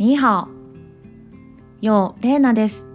[0.00, 0.48] ニーハ
[1.82, 1.84] オ。
[1.84, 2.86] よう、レーナです。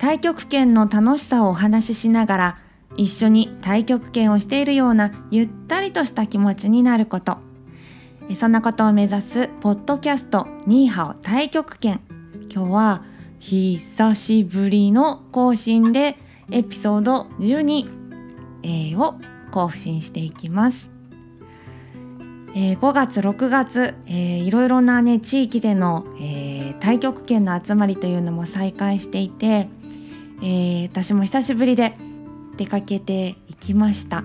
[0.00, 2.58] 太極拳の楽しさをお話ししながら、
[2.96, 7.36] 一緒に太極拳をしているようなゆったりとした気持ちになること。
[8.36, 12.00] そんなことを目指すポッドキャストニーハオ太極拳。
[12.50, 13.04] 今日は
[13.38, 16.16] 久しぶりの更新で
[16.50, 17.90] エピソード12、
[18.62, 19.16] えーを
[19.50, 20.95] 更新していきます。
[22.58, 29.68] えー5月6月、えーいろいろなね地域での、えー太極拳の集まりというのも再開していて、
[30.42, 31.96] えー私も久しぶりで
[32.56, 34.24] 出かけていきました。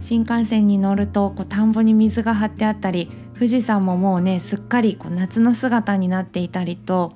[0.00, 7.12] 新幹線に乗るとこう田んぼに水が張ってあったり富士山ももうねすっかりこう夏の姿になっていたりと、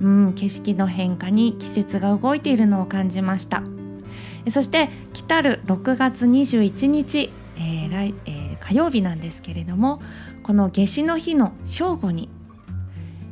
[0.00, 3.64] うん、景色の変化に季節が動いているのを感じました。
[4.50, 10.02] そして来たる6月21日、えー来えー火曜日なんですけれども
[10.42, 12.28] この夏至の日の正午に、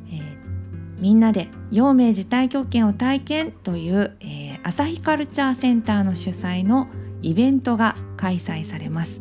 [0.08, 0.34] えー
[1.00, 6.88] みんなで陽明寺太極拳を体験という、えー朝日カルチャーセンターの主催の
[7.20, 9.20] イベントが開催されます。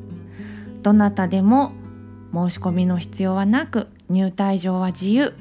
[0.82, 1.74] どなたでも
[2.34, 5.34] 申し込みの必要はなく入退場は自由、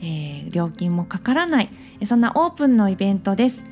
[0.00, 1.70] えー料金もかからない
[2.00, 3.64] えそんなオープンのイベントです、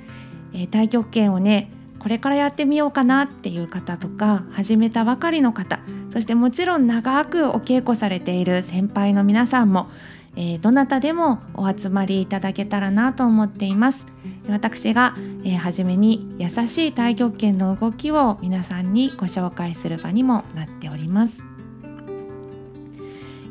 [0.52, 9.88] えー太極拳をねこれからやってみようかなっていう方とか始めたばかりの方そしてもちろん長くお稽古されている先輩の皆さんも、
[10.36, 14.06] えーどなたでもお集まりいただけたらなと思っています。
[14.48, 15.14] 私が、
[15.44, 21.42] えー初めに優しい太極拳の動きを皆さんにご紹介する場にもなっております、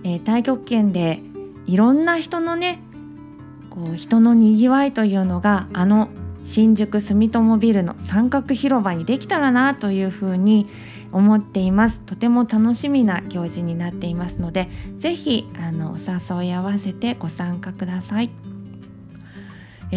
[0.03, 1.21] えー太極拳で
[1.65, 2.79] いろんな人のね
[3.69, 6.09] こう人のにぎわいというのがあの
[6.47, 10.67] 新宿住友ビルの三角広場にできたらなというふうに
[11.11, 12.01] 思っています。
[12.01, 15.97] とても楽しみな行事になっていますのでぜひあのお
[16.41, 18.31] 誘い合わせてご参加ください。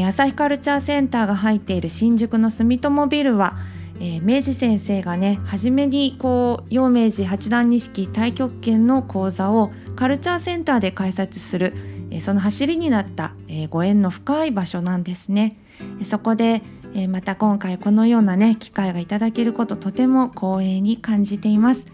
[0.05, 3.57] 朝日カルチャーセンターが入っている新宿の住友ビルは、
[4.01, 11.75] えー明治先生がね初めにこう陽明寺八段錦太極拳の講座をカルチャーセンターで開催する、
[12.19, 15.57] その走りになった、えご縁の深い場所なんですね。
[16.01, 16.63] えそこで、
[16.95, 21.87] えまた今回このようなね機会がいただけることとても光栄に感じています。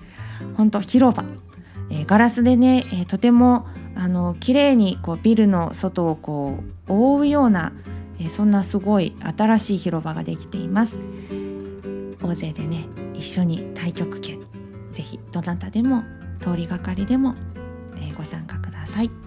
[0.57, 1.25] 本当広場、
[1.91, 7.73] えガラスでね、えとてもあの綺麗にこうビルの外をこう覆うような、
[8.19, 10.99] えそんなすごい新しい広場ができています。
[12.23, 14.41] 大勢でね一緒に太極拳
[14.91, 16.03] ぜひどなたでも
[16.41, 17.35] 通りがかりでも、
[18.01, 19.26] えご参加ください。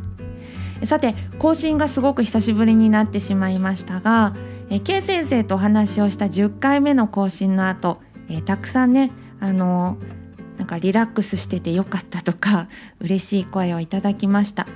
[0.86, 4.36] さて更新がすごく久しぶりになってしまいましたが、
[4.70, 10.20] えー、K 先生とお話をした10回目の更新の後、えーたくさんねあのー
[10.60, 12.68] なんかリラックスしててよかったとか
[13.00, 14.68] 嬉しい声をいただきました。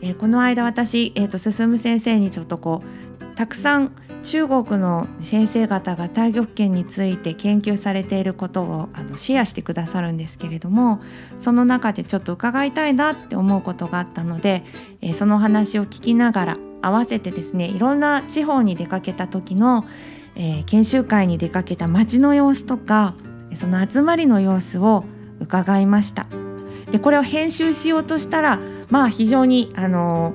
[0.00, 2.82] えーこの間私、えー、と進先生にちょっとこ
[3.20, 3.92] うたくさん
[4.24, 11.02] 中国の先生方が太極拳について研究されていることをあのシェアしてくださるんですけれども
[11.38, 14.64] その中でちょっと伺いたいなって思うことがあったので、
[15.02, 19.84] えーその話を聞きながら合わせてですねいろんな地方に出かけた時の、
[20.34, 23.14] えー研修会に出かけた街の様子とか
[23.54, 25.04] その集まりの様子を
[25.40, 26.26] 伺いました。
[26.90, 28.58] でこれを編集しようとしたら
[28.88, 30.34] まあ非常にあの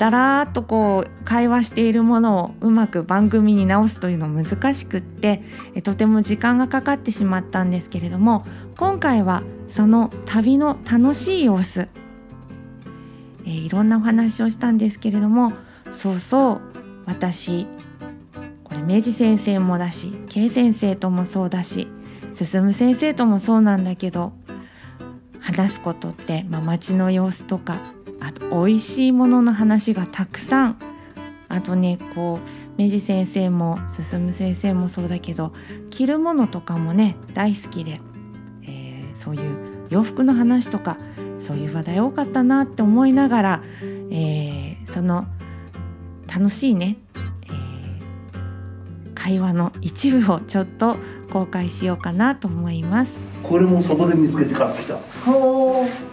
[0.00, 5.42] だらーっとこう会話しているものをうまく番組に直すというの難しくって
[5.84, 8.46] とても時間がかかってしまったんですけれども
[8.78, 11.80] 今回はその旅の楽しい様子、
[13.44, 15.52] えーいろんなお話をしたんですけれども
[15.90, 16.60] そうそう
[17.04, 17.66] 私
[18.64, 21.88] これ明治先生もだし K 先生ともそうだし
[22.32, 24.32] 進先生ともそうなんだけど
[25.40, 30.78] 話すことって、まあ、街の様子とかあと美味しいものの話がたくさん。
[31.48, 32.38] あとねこ
[32.78, 35.52] う明治先生も進先生もそうだけど
[35.90, 38.00] 着るものとかもね大好きで、
[38.62, 40.96] えーそういう洋服の話とか
[41.40, 43.62] そういう話題多かったなって思いながら、
[44.10, 45.26] えーその
[46.32, 46.98] 楽しいね、
[47.46, 50.96] えー会話の一部をちょっと
[51.32, 53.20] 公開しようかなと思います。
[53.42, 54.96] これもそこで見つけて買ってきた。
[55.24, 55.59] ほ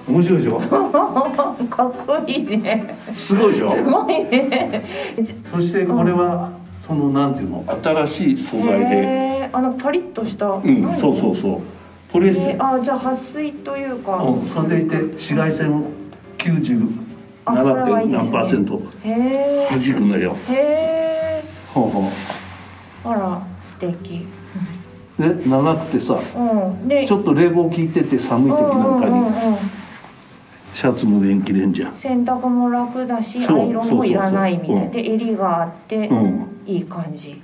[0.08, 0.60] 面白いでしょ？
[0.60, 0.70] ー
[1.70, 2.98] かっこいいね。
[3.14, 3.70] すごいでしょ？
[3.76, 4.84] すごいね。
[5.54, 6.52] そしてこれは
[6.86, 7.64] そのなんていうの？
[7.84, 10.48] 新しい素材であのパリッとした。
[10.48, 11.60] うんそうそうそう
[12.12, 14.16] ポリエステルあじゃあ撥水というか。
[14.24, 15.84] うんそれでいて紫外線を
[17.46, 18.82] あそれはいい97.7%ですねパーセント。
[19.70, 21.44] 弾くのよへえ。
[21.74, 22.10] ほうほ
[23.12, 24.26] あら素敵。
[25.20, 26.88] うで長くてさうん。
[26.88, 27.06] で。
[27.06, 29.58] ちょっと冷房効いてて寒い時なんかにうんうんうんうん
[30.78, 36.48] シャツも便切れんじゃん洗濯も楽だしアイロンもいらないみたいで襟があって、うん。
[36.68, 37.42] いい感じ。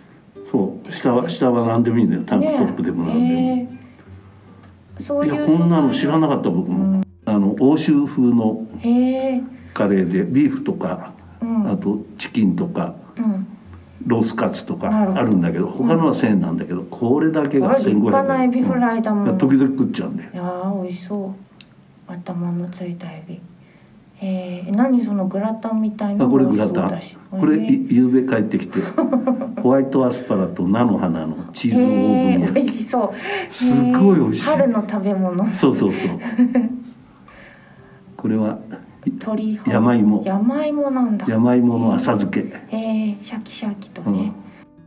[0.51, 0.94] そう。
[0.94, 2.21] 下は下は何でもいいんだよ。
[2.27, 3.69] タンクトップでも何でも、ね
[5.00, 5.01] え。
[5.01, 8.68] ーそういういやこんなの知らなかった僕も、あの欧州風の
[9.74, 11.71] カレーでビーフとか、うん。
[11.71, 13.47] あとチキンとかうん。
[14.06, 20.29] ロースカツとかあるんだけど他のは1000円なんだけど、これだけがこれ立派なエ1500ビフライだもん、うん時々食っちゃうんだよ。
[20.31, 21.52] いやー美味しそう
[22.13, 23.42] 頭のついたエビ。
[24.21, 27.01] えー、何そのグラタンみたいなあこれグラタン。
[27.30, 28.80] これゆうべ帰ってきて
[29.62, 33.54] ホワイトアスパラと菜の花のチーズオーブン美味しそう。
[33.54, 34.50] すごい美味しい。
[34.50, 35.45] えー春の食べ物。
[35.48, 36.19] そうそうそう。
[38.15, 38.57] これは
[39.06, 40.24] 鶏山芋。
[40.25, 41.25] 山芋なんだ。
[41.27, 42.45] 山芋の浅漬け。
[42.71, 44.31] えー、シャキシャキとね、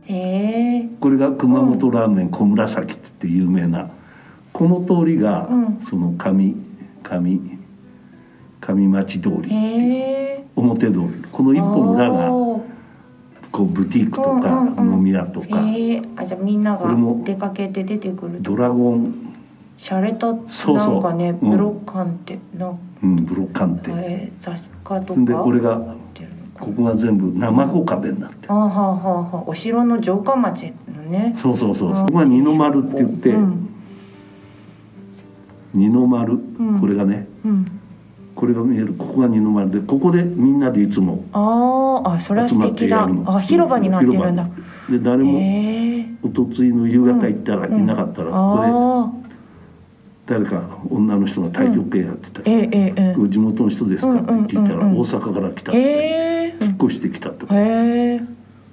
[0.07, 3.89] えー、これが熊本ラーメン小紫っつって有名な。
[4.51, 5.79] この通りが、うん。
[5.87, 6.55] その上
[7.07, 7.39] 上
[8.59, 10.99] 上町通りえ表通り。
[11.31, 12.27] このー、一本裏が
[13.51, 15.47] こうブティークとか飲み屋とか。
[15.47, 16.87] えー、あじゃあみんなが
[17.23, 18.51] 出かけて出てくると。
[18.51, 19.33] ドラゴン、
[19.77, 21.51] シャレたなんかねうん。
[21.51, 22.73] ブロッカンってな、
[23.03, 23.91] うん、ブロッカンって。
[23.93, 25.95] えー、雑貨とかでこれが
[26.59, 31.35] ここが全部生子壁になってあはあはあはあお城の城下町のね。
[31.39, 31.93] そうそうそう。
[31.93, 33.63] あそこが二の丸って言って、うん
[35.73, 36.79] 二の丸、ん。
[36.79, 37.65] これがねうん。
[38.35, 38.93] これが見える。
[38.93, 39.71] ここが二の丸。
[39.71, 43.35] でここでみんなでいつもあーあそれは集まってやるの。
[43.35, 44.49] あ広場になってるんだ。
[44.89, 45.39] で誰も
[46.23, 49.11] おとついの夕方行ったらいなかったら、ここであ
[50.27, 52.41] 誰か女の人が太極拳やってた。
[52.41, 53.15] ーえええ。
[53.17, 54.81] え地元の人ですか?」って聞いたら「うん。
[54.81, 57.55] うんうんうん大阪から来た」って引っ越してきたとか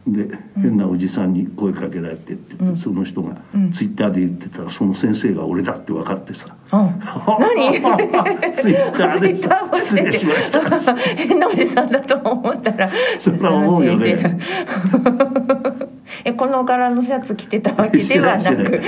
[0.06, 3.72] で変なおじさんに声かけられてって言って、その人がうん。
[3.72, 6.54] ツイッターで言ってたらその先生が俺だって分かってさ。
[6.70, 6.90] あ
[7.40, 7.72] 何？
[7.72, 14.38] ツイッターでさ失礼しました変なおじさんだと思ったらそんな思うよね。
[16.24, 18.82] えこの柄のシャツ着てたわけではなく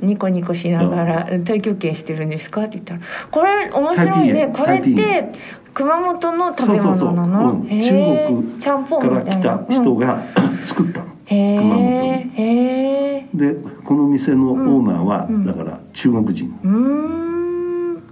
[0.00, 4.32] ニコニコしながら「太極拳してるんですか?」って言ったら「これ面白い。
[4.32, 5.32] ねこれって
[5.74, 7.26] 熊本の食べ物なそうそうそう。
[7.26, 7.66] のうん。
[7.66, 8.58] へー。
[8.58, 10.22] 中国から来みた人が
[10.66, 15.46] 作ったの、へ熊本にえへえでこの店のオーナーは、うん。
[15.46, 16.54] だから中国人。
[16.62, 18.02] うーん。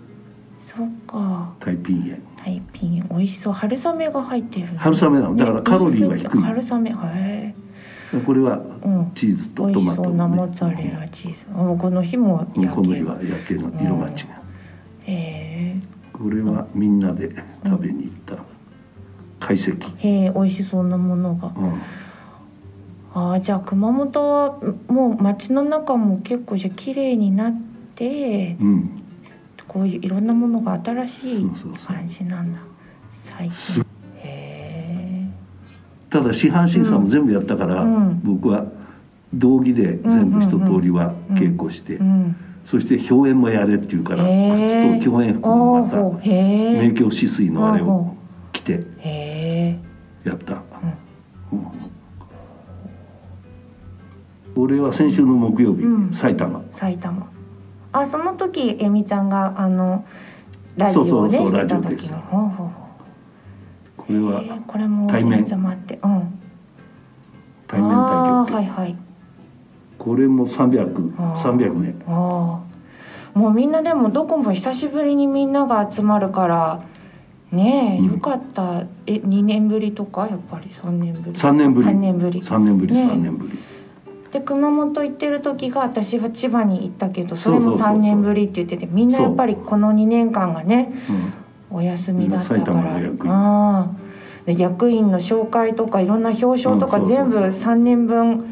[0.62, 1.50] そっか。
[1.60, 3.52] タイピンタイピン美味しそう。
[3.52, 5.36] 春雨が入ってるの春雨なの。
[5.36, 6.40] だからカロリーは低い。
[6.40, 6.90] 春雨。
[6.90, 7.54] へ
[8.26, 9.10] これはえうん。
[9.14, 10.14] チーズと美トマト味しそう。
[10.16, 11.46] なの、モッツァレラチーズ。
[11.54, 14.14] あこの日もうん焼けこの日は焼けの色が違う、
[15.06, 15.76] へ
[16.20, 17.30] これはみんなで
[17.64, 18.42] 食べに行った。
[19.40, 19.70] 懐石、
[20.02, 21.50] えへえ美味しそうなものが。
[21.56, 21.80] うん。
[23.14, 27.60] あーじゃあ熊本はもう街の中も結構じゃあ綺麗になっ
[27.94, 29.02] てうん、
[29.66, 31.50] こういういろんなものが新しい
[31.86, 32.60] 感じなんだ
[33.24, 33.84] 最近。
[34.18, 35.26] へ
[36.10, 38.20] ただ市販審査も全部やったから、うん。
[38.22, 38.66] 僕は
[39.32, 42.36] 道義で全部一通りは稽古して、えうん
[42.70, 46.30] そして表演もやれって言うから、靴と表演服もまたおーへ
[46.76, 48.14] え明鏡止水のあれを
[48.52, 48.86] 着て
[50.22, 50.62] やった、
[51.52, 51.62] うん。
[54.54, 56.14] 俺は先週の木曜日、うん。
[56.14, 56.62] 埼玉。
[56.70, 57.28] 埼玉。
[57.90, 60.04] あその時えみちゃんがあの
[60.76, 62.72] ラジオをねそうそうそうしてた時の。
[63.96, 65.44] これうはへーこれも対面。
[65.44, 65.98] ちょっと待って。
[66.04, 66.40] うん。
[67.66, 68.96] 対面あ対局、ーはいはい
[70.00, 71.36] これも300あー。
[71.36, 72.62] 300年あ
[73.34, 76.82] あもうみんなでもどこも久しぶりにみんなが集まるから
[77.52, 78.12] ねえ、うん。
[78.14, 78.84] よかった。
[79.06, 80.26] え2年ぶりとか？
[80.26, 81.88] やっぱり3年ぶり3年ぶり。
[81.90, 82.40] 3年ぶり。
[82.40, 83.58] 3年ぶりね3年ぶり、
[84.32, 87.94] で熊本行ってる時が私は千葉に行ったけどそれもそうそうそう。
[87.94, 90.92] そう3年ぶりって言っててみんなやっぱりこの2年間がね
[91.70, 91.78] うん。
[91.78, 92.64] お休みだったから。
[92.64, 93.26] 玉の役。
[93.26, 93.88] 員ああ
[94.46, 98.44] で役員の紹介とかいろんな表彰とか全部3年分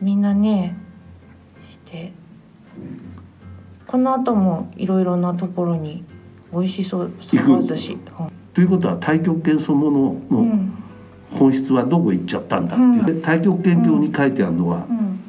[0.00, 0.76] みんなね
[3.86, 6.04] この後もいろいろなところに
[6.52, 7.98] 美味しそうサバ寿司
[8.54, 10.00] ということは太極拳そのもの
[10.30, 10.74] のうん。
[11.34, 13.06] 本質はどこ行っちゃったんだっていう、うん。
[13.06, 15.20] で太極拳表に書いてあるのは、うん。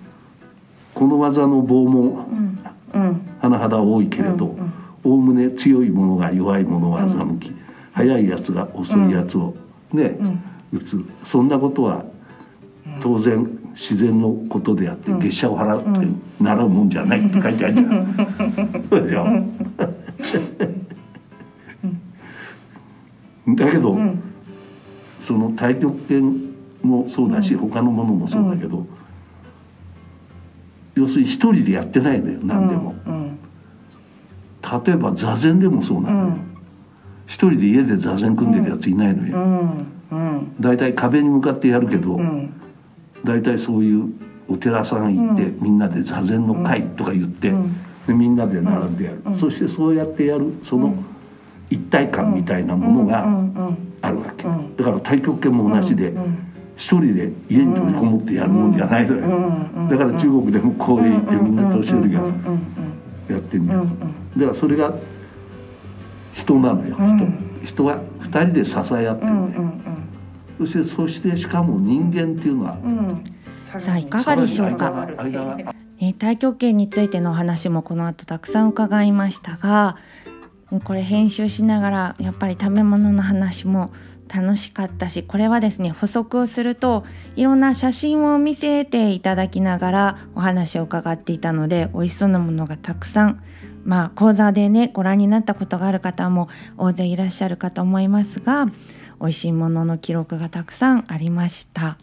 [0.93, 2.59] この技の棒もうん。
[2.93, 3.21] うん。
[3.41, 4.57] 甚だ多いけれどうん。
[4.57, 4.73] うん。
[5.03, 7.51] おおむね強いものが弱いものを欺き、
[7.93, 9.55] 速いやつが遅いやつを
[9.91, 10.43] ね、うん。
[10.73, 11.03] 打つ。
[11.25, 12.03] そんなことは
[13.01, 15.19] 当然自然のことであってうん。
[15.19, 16.07] 月謝を払って
[16.39, 17.75] 習うもんじゃないって 書いてある
[19.07, 19.51] じゃん。
[23.55, 24.19] だけど、うん。
[25.21, 26.35] その太極拳
[26.81, 28.87] もそうだし、他のものもそうだけど、
[30.95, 32.95] 要するに一人でやってないのよ何でも。
[33.05, 33.37] うん。
[34.85, 36.37] 例えば座禅でもそうなのよ、うん。
[37.27, 39.75] 一人で家で座禅組んでるやついないのよ、
[40.59, 42.49] 大体壁に向かってやるけど、うん
[43.25, 44.13] 大体そういう
[44.47, 47.51] お寺さん行って、みんなで座禅の会とか言って、
[48.07, 50.95] でみんなで並んでやる、そしてそうやってやるその
[51.69, 53.25] 一体感みたいなものが
[54.01, 54.75] あるわけ、うん。
[54.77, 56.13] だから太極拳も同じで、
[56.77, 59.23] 一人で家に閉じこもってやるもんじゃないのよ、
[59.75, 59.89] うん。
[59.89, 62.21] だから中国でも公園行ってみんな年寄りが
[63.27, 64.39] やってんのよ、うん。
[64.39, 64.93] だからそれが
[66.33, 67.17] 人なのよ、うん。
[67.17, 69.45] 人人は二人で支え合ってるうん。
[69.45, 69.49] ん。
[69.49, 70.04] だよ、うん
[70.57, 72.97] そしてそしてしかも人間っていうのはうん。
[72.97, 73.23] うん
[73.65, 75.07] さあいかがでしょうか？
[75.99, 79.97] えー太極拳についてのお話もこの後たくさん伺いましたが
[80.85, 83.91] これ編集しながらやっぱり食べ物の話も
[84.33, 93.43] 楽しかったしこれはですね補足をするといろんな写真を見せていただきながらお話を伺っていたので美味しそうなものがたくさん
[93.83, 98.67] まあ講座でねご覧になったことがある方も大勢いらっしゃるかと思いますが
[99.25, 101.97] 美味しいものの記録がたくさんありました。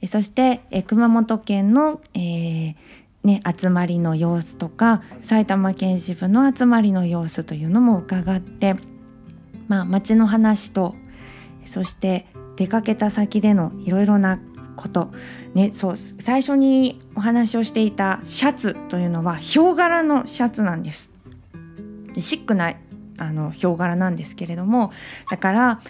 [0.00, 2.74] えそしてえ熊本県の、えー
[3.22, 8.76] ね、集まりの様子とか埼玉県支部の集まりの様子というのも伺って、
[9.68, 10.94] まあ、町の話と
[11.66, 12.26] そして
[12.56, 14.40] 出かけた先でのいろいろな
[14.74, 15.12] こと、
[15.54, 21.10] ね、そう最初にお話をしていたシャツというのはヒョウ柄のシャツなんです。
[22.14, 22.72] でシックな
[23.20, 24.92] あのヒョウ柄なんですけれども
[25.30, 25.80] だから、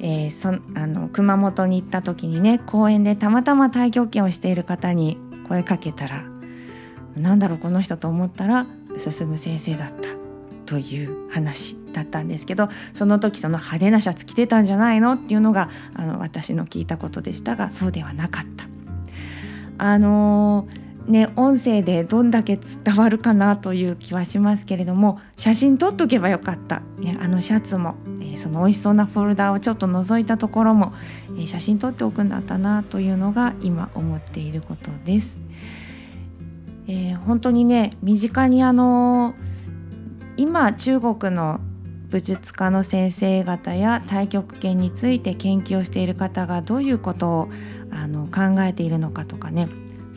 [0.00, 5.18] えーそあの熊本に行った時にね公園でたまたま太極拳をしている方に
[5.48, 6.24] 声かけたら
[7.14, 8.66] なんだろうこの人と思ったら
[8.96, 10.08] 進先生だった
[10.64, 15.12] という話だったんですけどその時その派手なシャツ着てたんじゃないの？
[15.12, 18.66] っていうのがあの私の聞いたことでしたがそうではなかった。
[19.78, 30.92] あのーね、音声でどんだけ伝わるかなという気はしますけれども写真撮っとけばよかった、ね、あのシャツも、えその美味しそうなフォルダをちょっと覗いたところも、
[31.38, 35.40] え写真撮っておくんだったなというのが今思っていることです。
[36.86, 39.34] えー本当にね身近にあの
[40.36, 41.60] 今中国の
[42.10, 47.48] 武術家の先生方や太極拳について研究をしている方がどういうことを
[47.90, 49.68] あの考えているのかとかね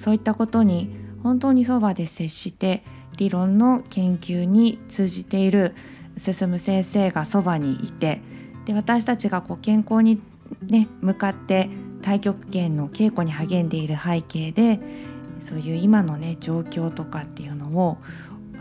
[0.01, 0.89] そういったことに
[1.21, 2.83] 本当にそばで接して
[3.17, 5.75] 理論の研究に通じている
[6.17, 8.19] 進先生がそばにいて
[8.65, 10.19] で私たちがこう健康に、
[10.63, 11.69] ね、向かって
[12.01, 14.79] 太極拳の稽古に励んでいる背景で
[15.37, 17.99] そういう今のね状況とかっていうのを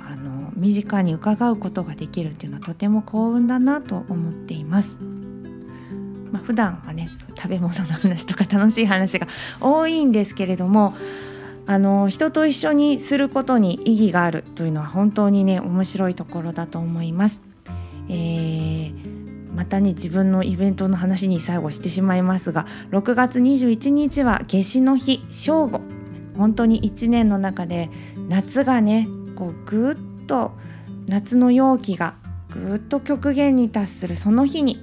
[0.06, 5.00] あの身近に伺うことができるっていうのはとても幸運だなと思っています。
[6.30, 9.26] まあ、普段はねそう食べ物の話とか楽しい話が
[9.60, 10.94] 多いんですけれども
[11.70, 17.42] あの人と一緒にすることに意義があるというのは本当にね面白いところだと思います。
[18.08, 19.20] えー
[19.54, 25.80] またね自分のイベントの話に最後してしまいますが6月21日は夏至の日正午
[26.36, 27.90] 本当に1年の中で
[28.28, 29.96] 夏がねこうぐっ
[30.26, 30.52] と
[31.08, 32.14] 夏の陽気が
[32.48, 34.78] ぐっと極限に達するその日に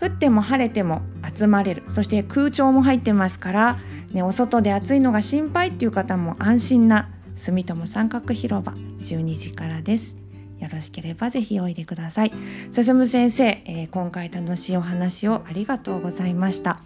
[0.00, 3.78] 降っても晴れても集まれるそして空調も入ってますから、
[4.12, 10.16] ね、お外で暑いのが心配っていう方も安心な住友三角広場12時からです。
[10.58, 12.32] よろしければぜひおいでください。
[12.70, 16.78] 進先生、えー今回楽しいお話をありがとうございました。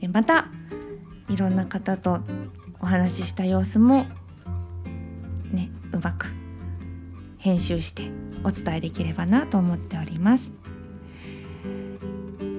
[0.00, 0.48] えまた
[1.28, 2.20] いろんな方と
[2.80, 4.06] お話しした様子も
[5.50, 6.28] ねうまく
[7.38, 8.10] 編集して
[8.44, 10.52] お伝えできればなと思っております。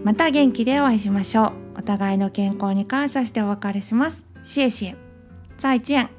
[0.03, 1.66] また元気でお会いしましょう。
[1.87, 4.27] 互いの健康に感謝してお別れします。
[4.43, 4.95] シエシエ。
[5.57, 6.16] 再见。